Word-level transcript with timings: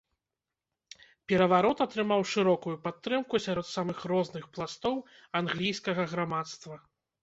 Пераварот 1.31 1.83
атрымаў 1.85 2.25
шырокую 2.33 2.75
падтрымку 2.87 3.43
сярод 3.47 3.71
самых 3.77 3.97
розных 4.15 4.43
пластоў 4.59 5.01
англійскага 5.45 6.13
грамадства. 6.13 6.87